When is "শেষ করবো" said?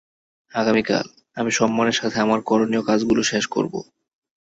3.23-3.79